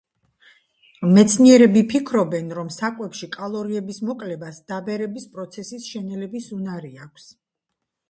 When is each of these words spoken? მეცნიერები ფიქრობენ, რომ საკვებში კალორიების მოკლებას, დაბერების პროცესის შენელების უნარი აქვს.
მეცნიერები 1.17 1.83
ფიქრობენ, 1.91 2.49
რომ 2.61 2.73
საკვებში 2.77 3.31
კალორიების 3.37 4.03
მოკლებას, 4.11 4.61
დაბერების 4.75 5.31
პროცესის 5.37 5.89
შენელების 5.95 6.53
უნარი 6.61 6.95
აქვს. 7.09 7.33